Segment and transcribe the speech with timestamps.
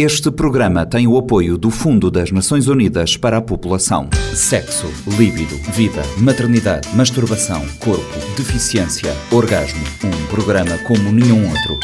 [0.00, 4.08] Este programa tem o apoio do Fundo das Nações Unidas para a População.
[4.32, 4.86] Sexo,
[5.18, 9.82] líbido, vida, maternidade, masturbação, corpo, deficiência, orgasmo.
[10.04, 11.80] Um programa como nenhum outro.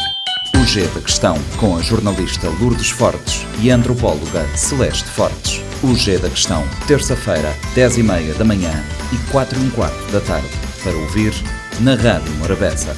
[0.57, 5.61] O G da Questão, com a jornalista Lourdes Fortes e a antropóloga Celeste Fortes.
[5.83, 8.71] O G da Questão, terça-feira, 10h30 da manhã
[9.11, 10.47] e 4 h quarto da tarde.
[10.81, 11.33] Para ouvir
[11.81, 12.95] na Rádio Morabeza.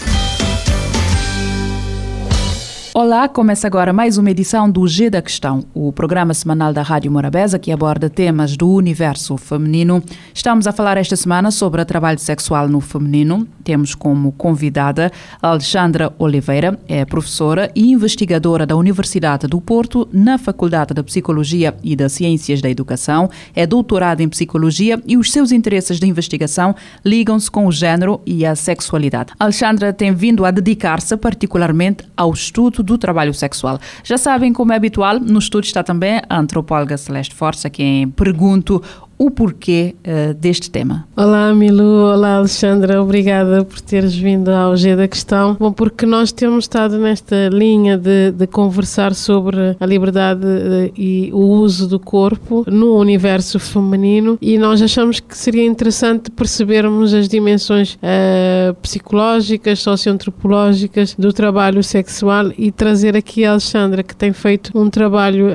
[3.00, 7.12] Olá, começa agora mais uma edição do G da Questão, o programa semanal da Rádio
[7.12, 10.02] Morabeza que aborda temas do universo feminino.
[10.34, 13.48] Estamos a falar esta semana sobre trabalho sexual no feminino.
[13.64, 20.96] Temos como convidada Alexandra Oliveira, é professora e investigadora da Universidade do Porto na Faculdade
[20.96, 26.00] de Psicologia e das Ciências da Educação, é doutorada em Psicologia e os seus interesses
[26.00, 26.76] de investigação
[27.06, 29.34] ligam-se com o género e a sexualidade.
[29.40, 33.80] Alexandra tem vindo a dedicar-se particularmente ao estudo do trabalho sexual.
[34.04, 38.82] Já sabem, como é habitual, no estudo está também a antropóloga Celeste Força, quem pergunto
[39.18, 41.08] o porquê uh, deste tema.
[41.16, 42.14] Olá, Milu.
[42.14, 43.02] Olá, Alexandra.
[43.02, 45.56] Obrigada por teres vindo ao G da Questão.
[45.60, 51.32] Bom, porque nós temos estado nesta linha de, de conversar sobre a liberdade uh, e
[51.34, 57.28] o uso do corpo no universo feminino e nós achamos que seria interessante percebermos as
[57.28, 64.72] dimensões uh, psicológicas, socioantropológicas do trabalho sexual e trazer aqui a Alexandra, que tem feito
[64.76, 65.48] um trabalho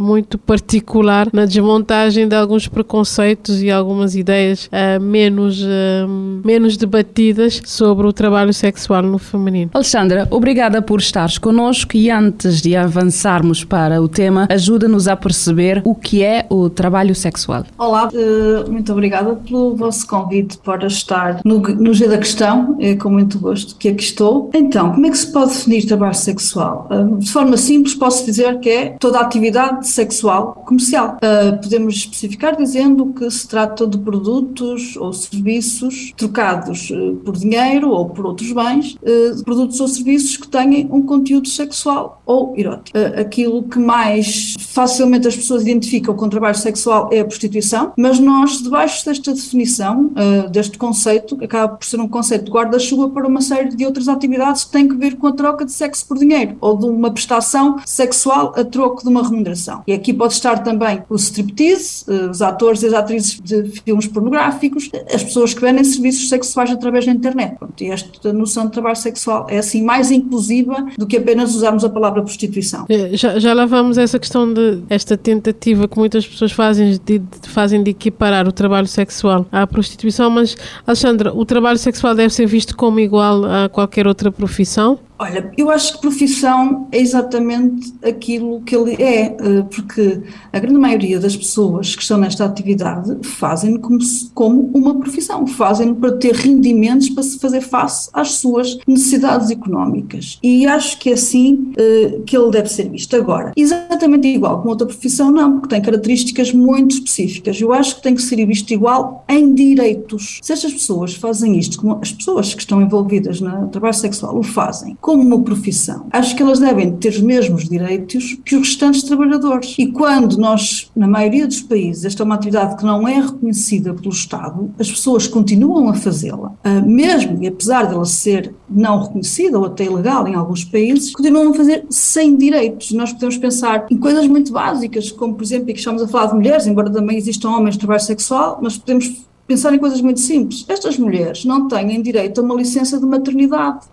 [0.00, 6.08] muito particular na desmontagem de alguns preconceitos conceitos e algumas ideias uh, menos, uh,
[6.44, 9.70] menos debatidas sobre o trabalho sexual no feminino.
[9.72, 15.80] Alexandra, obrigada por estares connosco e antes de avançarmos para o tema, ajuda-nos a perceber
[15.84, 17.64] o que é o trabalho sexual.
[17.78, 22.94] Olá, uh, muito obrigada pelo vosso convite para estar no, no G da Questão, é
[22.94, 24.50] com muito gosto que aqui estou.
[24.54, 26.88] Então, como é que se pode definir trabalho sexual?
[27.18, 31.16] de forma simples, posso dizer que é toda a atividade sexual comercial.
[31.62, 37.90] podemos especificar dizendo quando que se trata de produtos ou serviços trocados eh, por dinheiro
[37.90, 42.96] ou por outros bens, eh, produtos ou serviços que tenham um conteúdo sexual ou erótico.
[42.96, 48.18] Eh, aquilo que mais facilmente as pessoas identificam com trabalho sexual é a prostituição, mas
[48.18, 50.12] nós, debaixo desta definição,
[50.50, 54.64] deste conceito, acaba por ser um conceito de guarda-chuva para uma série de outras atividades
[54.64, 57.76] que têm que ver com a troca de sexo por dinheiro ou de uma prestação
[57.84, 59.82] sexual a troco de uma remuneração.
[59.86, 65.22] E aqui pode estar também o striptease, os atores as atrizes de filmes pornográficos, as
[65.22, 67.56] pessoas que vendem serviços sexuais através da internet.
[67.58, 71.84] Pronto, e esta noção de trabalho sexual é assim mais inclusiva do que apenas usarmos
[71.84, 72.86] a palavra prostituição.
[72.88, 77.18] É, já, já lá vamos essa questão de esta tentativa que muitas pessoas fazem de,
[77.18, 80.56] de, fazem de equiparar o trabalho sexual à prostituição, mas
[80.86, 84.98] Alexandra, o trabalho sexual deve ser visto como igual a qualquer outra profissão?
[85.20, 90.20] Olha, eu acho que profissão é exatamente aquilo que ele é, eh, porque
[90.52, 93.98] a grande maioria das pessoas que estão nesta atividade fazem como,
[94.32, 100.38] como uma profissão, fazem para ter rendimentos para se fazer face às suas necessidades económicas.
[100.40, 103.16] E acho que é assim uh, que ele deve ser visto.
[103.16, 107.60] Agora, exatamente igual com outra profissão, não, porque tem características muito específicas.
[107.60, 110.38] Eu acho que tem que ser visto igual em direitos.
[110.42, 114.44] Se estas pessoas fazem isto, como as pessoas que estão envolvidas no trabalho sexual o
[114.44, 119.02] fazem, como uma profissão, acho que elas devem ter os mesmos direitos que os restantes
[119.04, 119.74] trabalhadores.
[119.78, 123.94] E quando nós, na maioria dos países, esta é uma atividade que não é reconhecida
[123.94, 129.58] pelo Estado, as pessoas continuam a fazê-la, ah, mesmo e apesar dela ser não reconhecida
[129.58, 132.92] ou até ilegal em alguns países, continuam a fazer sem direitos.
[132.92, 136.34] Nós podemos pensar em coisas muito básicas, como por exemplo, que estamos a falar de
[136.34, 140.66] mulheres, embora também existam homens de trabalho sexual, mas podemos pensar em coisas muito simples.
[140.68, 143.86] Estas mulheres não têm direito a uma licença de maternidade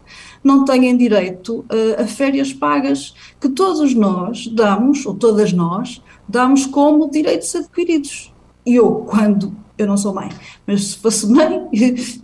[0.46, 6.68] não têm direito uh, a férias pagas que todos nós damos, ou todas nós, damos
[6.68, 8.32] como direitos adquiridos.
[8.64, 10.30] Eu, quando eu não sou mãe,
[10.66, 11.68] mas se fosse mãe,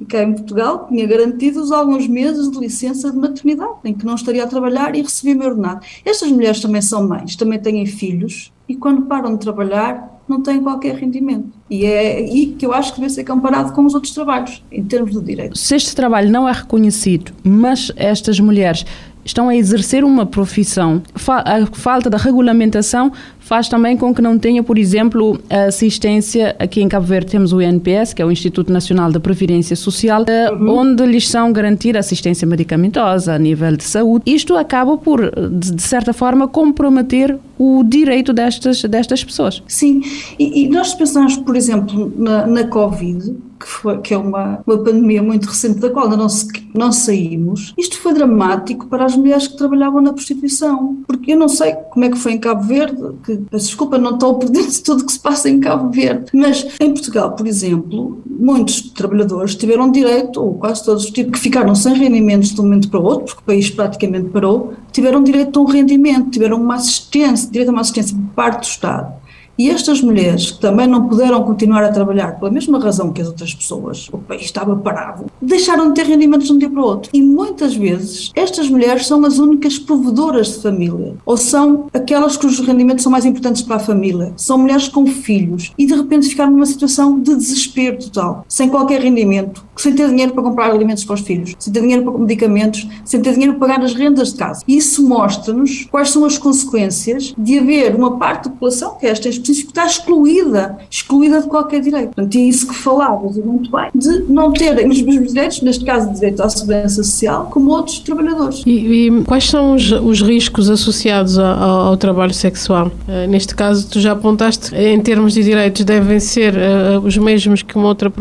[0.08, 4.44] cá em Portugal, tinha garantidos alguns meses de licença de maternidade, em que não estaria
[4.44, 5.86] a trabalhar e recebia meu ordenado.
[6.06, 10.62] Estas mulheres também são mães, também têm filhos, e quando param de trabalhar, não têm
[10.62, 11.50] qualquer rendimento.
[11.70, 14.84] E é aí que eu acho que deve ser comparado com os outros trabalhos, em
[14.84, 15.58] termos de direito.
[15.58, 18.86] Se este trabalho não é reconhecido, mas estas mulheres
[19.24, 24.64] estão a exercer uma profissão, a falta da regulamentação faz também com que não tenha,
[24.64, 26.56] por exemplo, a assistência.
[26.58, 30.24] Aqui em Cabo Verde temos o INPS, que é o Instituto Nacional da Previdência Social,
[30.26, 30.70] eh, uhum.
[30.70, 34.24] onde lhes são garantida assistência medicamentosa a nível de saúde.
[34.26, 39.62] Isto acaba por, de certa forma, comprometer o direito destas, destas pessoas.
[39.68, 40.02] Sim,
[40.40, 44.78] e, e nós pensamos, por exemplo, na, na Covid, que, foi, que é uma, uma
[44.78, 49.48] pandemia muito recente da qual não, se, não saímos, isto foi dramático para as mulheres
[49.48, 50.98] que trabalhavam na prostituição.
[51.08, 54.36] Porque eu não sei como é que foi em Cabo Verde, que, desculpa, não estou
[54.36, 58.22] por dentro de tudo que se passa em Cabo Verde, mas em Portugal, por exemplo,
[58.26, 62.90] muitos trabalhadores tiveram direito, ou quase todos, tipo, que ficaram sem rendimentos de um momento
[62.90, 66.76] para o outro, porque o país praticamente parou, tiveram direito a um rendimento, tiveram uma
[66.76, 69.21] assistência, direito a uma assistência por parte do Estado.
[69.58, 73.28] E estas mulheres que também não puderam continuar a trabalhar pela mesma razão que as
[73.28, 76.86] outras pessoas, o país estava parado, deixaram de ter rendimentos de um dia para o
[76.86, 77.10] outro.
[77.14, 82.66] E muitas vezes estas mulheres são as únicas provedoras de família, ou são aquelas cujos
[82.66, 84.34] rendimentos são mais importantes para a família.
[84.36, 89.02] São mulheres com filhos e de repente ficaram numa situação de desespero total, sem qualquer
[89.02, 92.88] rendimento, sem ter dinheiro para comprar alimentos para os filhos, sem ter dinheiro para medicamentos,
[93.04, 94.64] sem ter dinheiro para pagar as rendas de casa.
[94.68, 99.10] E isso mostra-nos quais são as consequências de haver uma parte da população, que é
[99.10, 102.08] esta que está excluída, excluída de qualquer direito.
[102.08, 106.14] Portanto, é isso que falavas muito bem, de não terem os mesmos direitos, neste caso
[106.14, 108.64] direito à segurança social, como outros trabalhadores.
[108.66, 112.88] E, e quais são os, os, riscos associados ao, ao trabalho sexual?
[113.08, 117.62] Uh, neste caso, tu já apontaste, em termos de direitos, devem ser uh, os mesmos
[117.62, 118.12] que uma outra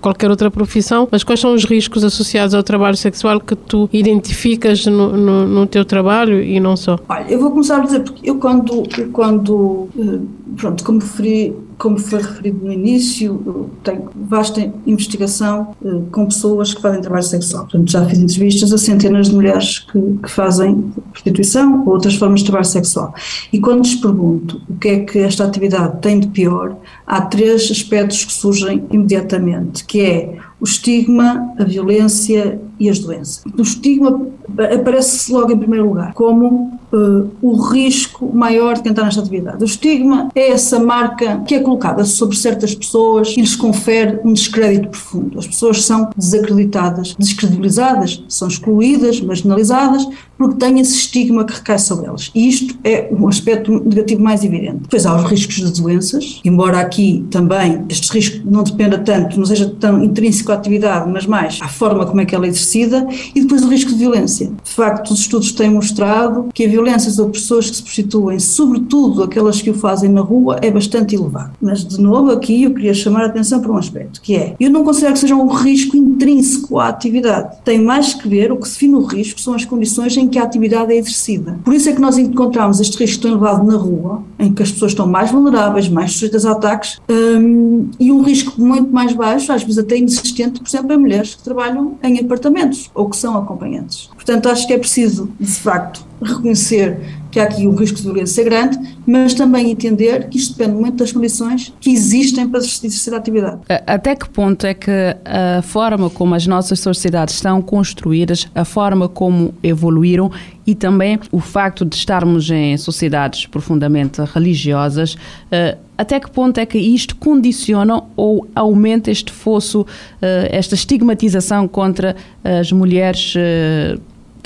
[0.00, 4.86] qualquer outra profissão, mas quais são os riscos associados ao trabalho sexual que tu identificas
[4.86, 6.98] no, no, no teu trabalho e não só?
[7.08, 11.56] Olha, eu vou começar a dizer, porque eu quando, eu quando uh, pronto, como referi,
[11.78, 17.64] como foi referido no início, tenho vasta investigação eh, com pessoas que fazem trabalho sexual.
[17.64, 22.40] Portanto, já fiz entrevistas a centenas de mulheres que, que, fazem prostituição ou outras formas
[22.40, 23.14] de trabalho sexual.
[23.52, 26.76] E quando lhes pergunto o que é que esta atividade tem de pior,
[27.06, 33.44] há três aspectos que surgem imediatamente, que é o estigma, a violência e as doenças.
[33.58, 34.26] O estigma
[34.74, 39.62] aparece logo em primeiro lugar como uh, o risco maior de quem está nesta atividade.
[39.62, 44.32] O estigma é essa marca que é colocada sobre certas pessoas e lhes confere um
[44.32, 45.38] descrédito profundo.
[45.38, 50.06] As pessoas são desacreditadas, descredibilizadas, são excluídas, marginalizadas,
[50.38, 52.30] porque têm esse estigma que recai sobre elas.
[52.34, 54.78] E isto é um aspecto negativo mais evidente.
[54.82, 59.46] Depois há os riscos de doenças, embora aqui também este risco não dependa tanto, não
[59.46, 63.06] seja tão intrínseco à atividade, mas mais à forma como é que ela é exercida,
[63.34, 64.35] e depois o risco de violência.
[64.44, 69.22] De facto, os estudos têm mostrado que a violência sobre pessoas que se prostituem, sobretudo
[69.22, 71.52] aquelas que o fazem na rua, é bastante elevada.
[71.60, 74.70] Mas, de novo, aqui eu queria chamar a atenção para um aspecto, que é, eu
[74.70, 77.56] não considero que seja um risco intrínseco à atividade.
[77.64, 80.38] Tem mais que ver, o que define o risco são as condições em em que
[80.38, 81.58] a atividade é exercida.
[81.64, 84.72] Por isso é que nós encontramos este risco tão elevado na rua, em que as
[84.72, 89.52] pessoas estão mais vulneráveis, mais sujeitas a ataques, um, e um risco muito mais baixo,
[89.52, 93.38] às vezes até inexistente, por exemplo, em mulheres que trabalham em apartamentos ou que são
[93.38, 94.10] acompanhantes.
[94.26, 96.98] Portanto, acho que é preciso, de facto, reconhecer
[97.30, 98.76] que há aqui um risco de violência grande,
[99.06, 103.60] mas também entender que isto depende muito das condições que existem para exercer a atividade.
[103.86, 104.90] Até que ponto é que
[105.24, 110.30] a forma como as nossas sociedades estão construídas, a forma como evoluíram
[110.66, 115.16] e também o facto de estarmos em sociedades profundamente religiosas,
[115.52, 119.86] eh, até que ponto é que isto condiciona ou aumenta este fosso,
[120.20, 123.96] eh, esta estigmatização contra as mulheres eh,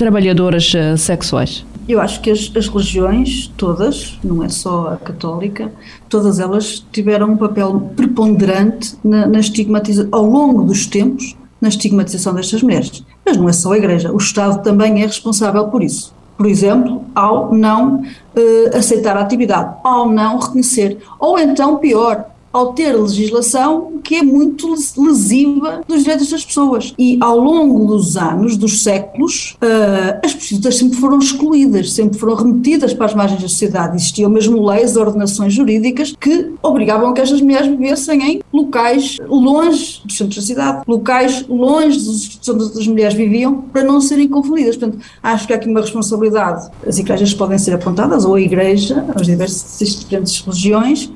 [0.01, 1.65] trabalhadoras sexuais?
[1.87, 5.71] Eu acho que as, as, religiões, todas, não é só a católica,
[6.09, 12.33] todas elas tiveram um papel preponderante na, na estigmatização, ao longo dos tempos, na estigmatização
[12.33, 13.05] destas mulheres.
[13.27, 16.15] Mas não é só a Igreja, o Estado também é responsável por isso.
[16.37, 22.73] Por exemplo, ao não uh, aceitar a atividade, ao não reconhecer, ou então, pior, ao
[22.73, 26.95] ter legislação que é muito lesiva dos direitos das pessoas.
[26.99, 32.35] E ao longo dos anos, dos séculos, uh, as prostitutas sempre foram excluídas, sempre foram
[32.35, 33.97] remetidas para as margens da sociedade.
[33.97, 40.17] Existiam mesmo leis, ordenações jurídicas que obrigavam que estas mulheres vivessem em locais longe dos
[40.17, 44.77] centros da cidade, locais longe dos onde as mulheres viviam, para não serem confundidas.
[44.77, 46.69] Portanto, acho que há aqui uma responsabilidade.
[46.87, 51.11] As igrejas podem ser apontadas, ou a igreja, as diversas diferentes religiões,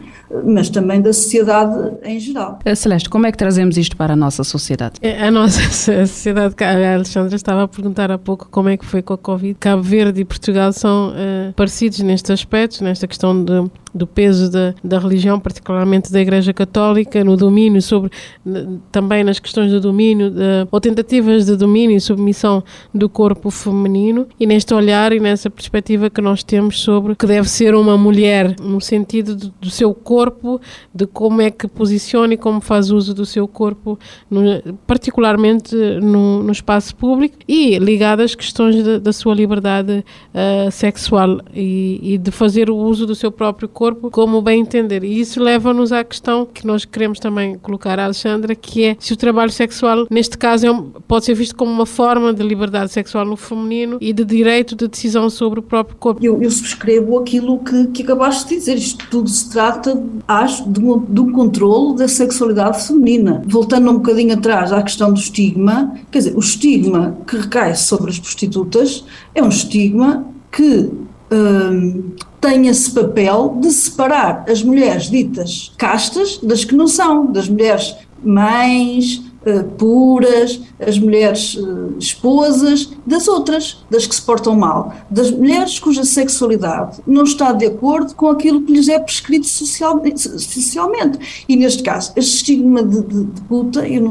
[0.45, 2.59] mas também da sociedade em geral.
[2.65, 4.95] Eh, Celeste, como é que trazemos isto para a nossa sociedade?
[5.03, 9.03] É, a nossa sociedade, a Alexandra estava a perguntar há pouco como é que foi
[9.03, 9.57] com a Covid.
[9.61, 14.75] Cabo Verde e Portugal são uh, parecidos nestes aspectos, nesta questão de do peso da,
[14.83, 18.11] da religião, particularmente da Igreja Católica, no domínio sobre,
[18.91, 24.27] também nas questões do domínio, de, ou tentativas de domínio e submissão do corpo feminino,
[24.39, 27.97] e neste olhar e nessa perspectiva que nós temos sobre o que deve ser uma
[27.97, 30.61] mulher, no sentido do, do seu corpo,
[30.93, 33.97] de como é que posiciona e como faz uso do seu corpo,
[34.29, 34.43] no,
[34.87, 42.01] particularmente no, no, espaço público, e ligado às questões da sua liberdade uh, sexual e,
[42.15, 45.05] e de fazer o uso do seu próprio corpo corpo como bem entender.
[45.05, 49.13] E isso leva-nos à questão que nós queremos também colocar à Alexandra, que é se
[49.13, 52.91] o trabalho sexual, neste caso, é um, pode ser visto como uma forma de liberdade
[52.91, 56.25] sexual no feminino e de direito de decisão sobre o próprio corpo.
[56.25, 58.77] Eu, eu subscrevo aquilo que, que acabaste de dizer.
[58.77, 60.81] Isto tudo se trata, acho, de
[61.21, 63.43] um controle da sexualidade feminina.
[63.47, 68.11] Voltando um bocadinho atrás à questão do estigma, quer dizer, o estigma que recai sobre
[68.11, 70.89] as prostitutas é um estigma que
[71.35, 77.49] hum, tem esse papel de separar as mulheres ditas castas das que não são, das
[77.49, 84.95] mulheres mães, uh, puras, as mulheres uh, esposas, das outras, das que se portam mal,
[85.11, 90.03] das mulheres cuja sexualidade não está de acordo com aquilo que lhes é prescrito social,
[90.17, 91.45] socialmente.
[91.49, 94.11] E neste caso, este estigma de, de, de puta, eu não,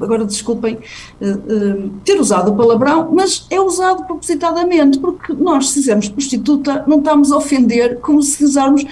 [0.00, 0.74] agora desculpem
[1.20, 6.98] uh, ter usado o palavrão, mas é usado propositadamente, porque nós, se dizemos prostituta, não
[6.98, 8.84] estamos a ofender como se usarmos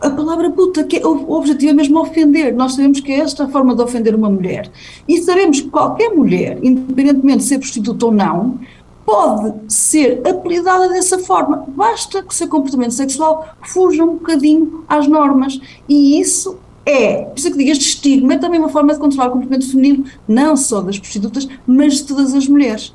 [0.00, 2.54] a palavra puta, que é, o objetivo é mesmo ofender.
[2.54, 4.70] Nós sabemos que é esta a forma de ofender uma mulher.
[5.08, 8.58] E sabemos que qualquer mulher, independentemente de ser prostituta ou não,
[9.04, 11.64] pode ser apelidada dessa forma.
[11.68, 15.60] Basta que o seu comportamento sexual fuja um bocadinho às normas.
[15.88, 19.00] E isso é, por isso é que digo, este estigma é também uma forma de
[19.00, 22.92] controlar o comportamento feminino, não só das prostitutas, mas de todas as mulheres.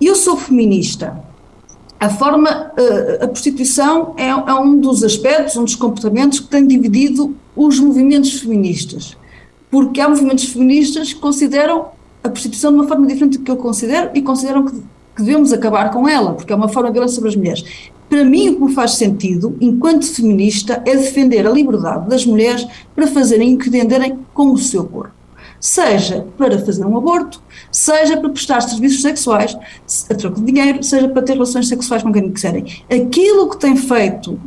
[0.00, 1.27] Eu sou feminista
[2.00, 6.66] a forma, eh, a prostituição é, é, um dos aspectos, um dos comportamentos que tem
[6.66, 9.16] dividido os movimentos feministas,
[9.70, 11.86] porque há movimentos feministas que consideram
[12.22, 14.72] a prostituição de uma forma diferente do que eu considero e consideram que,
[15.16, 17.64] que devemos acabar com ela, porque é uma forma de violência sobre as mulheres.
[18.08, 22.66] Para mim, o que me faz sentido, enquanto feminista, é defender a liberdade das mulheres
[22.94, 25.17] para fazerem o que entenderem com o seu corpo
[25.60, 29.56] seja para fazer um aborto, seja para prestar serviços sexuais
[30.10, 32.64] a troco de dinheiro, seja para ter relações sexuais com quem quiserem.
[32.90, 34.38] Aquilo que tem feito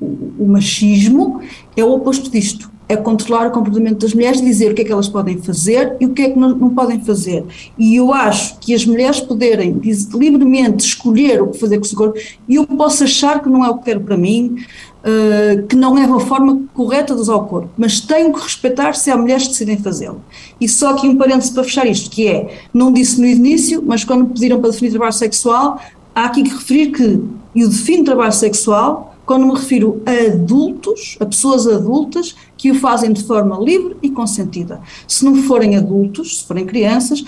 [0.00, 1.40] o machismo
[1.76, 2.70] é o oposto disto.
[2.92, 6.04] É controlar o comportamento das mulheres, dizer o que é que elas podem fazer e
[6.04, 7.42] o que é que não, não podem fazer.
[7.78, 9.80] E eu acho que as mulheres poderem
[10.14, 13.64] livremente escolher o que fazer com o seu corpo, e eu posso achar que não
[13.64, 14.56] é o que quero para mim,
[15.02, 18.92] uh, que não é uma forma correta de usar o corpo, mas tenho que respeitar
[18.92, 20.20] se há mulheres que decidem fazê-lo.
[20.60, 24.04] E só aqui um parênteses para fechar isto, que é, não disse no início, mas
[24.04, 25.80] quando pediram para definir trabalho sexual,
[26.14, 27.22] há aqui que referir que
[27.56, 33.12] eu defino trabalho sexual quando me refiro a adultos, a pessoas adultas que o fazem
[33.12, 34.80] de forma livre e consentida.
[35.08, 37.24] Se não forem adultos, se forem crianças,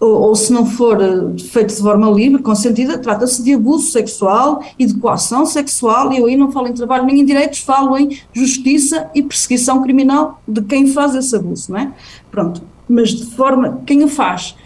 [0.00, 4.64] ou, ou, se não for eh, feito de forma livre, consentida, trata-se de abuso sexual
[4.78, 7.94] e de coação sexual, e eu aí não falo em trabalho nem em direitos, falo
[7.98, 11.92] em justiça e perseguição criminal de quem faz esse abuso, não é?
[12.30, 14.56] Pronto, mas de forma, quem o faz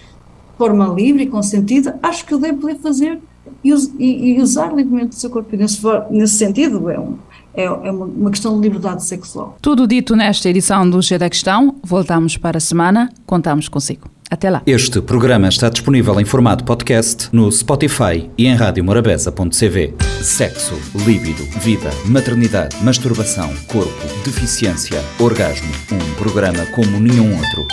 [0.53, 3.21] de forma livre e consentida, acho que eu devo poder fazer
[3.65, 7.17] e, e, e usar livremente o seu corpo, nesse, nesse sentido é um,
[7.55, 9.57] é, é uma questão de liberdade sexual.
[9.61, 14.09] Tudo dito nesta edição do G da Questão, voltamos para a semana, contamos consigo.
[14.31, 14.63] Até lá.
[14.67, 19.95] Este programa está disponível em formato podcast no Spotify e em radiomorabeza.cv.
[20.23, 20.75] Sexo,
[21.07, 23.93] líbido, vida, maternidade, masturbação, corpo,
[24.25, 25.71] deficiência, orgasmo.
[25.93, 27.67] Um programa como nenhum outro.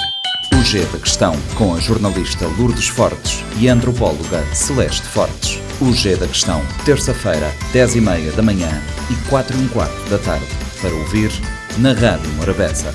[0.60, 5.71] O G da Questão, com a jornalista Lourdes Fortes e a antropóloga Celeste Fortes.
[5.82, 8.70] O G da Questão, terça-feira, 10 e meia da manhã
[9.10, 10.46] e 4 e um quarto da tarde.
[10.80, 11.32] Para ouvir
[11.80, 12.94] na Rádio Morabeza.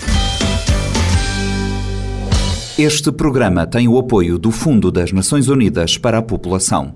[2.78, 6.94] Este programa tem o apoio do Fundo das Nações Unidas para a População.